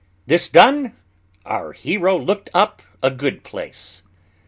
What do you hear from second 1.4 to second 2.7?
our hero looked